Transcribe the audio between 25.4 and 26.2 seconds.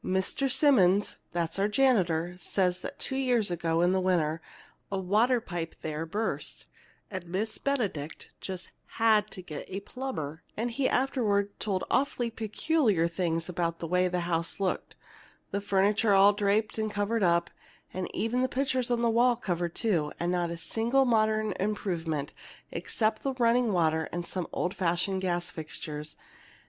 fixtures.